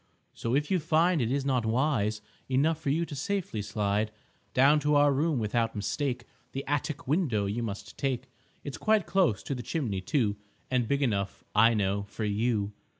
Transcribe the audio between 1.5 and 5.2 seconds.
wise Enough for you to safely slide Down to our